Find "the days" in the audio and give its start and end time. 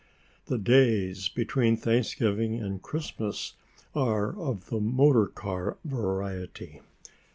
0.47-1.29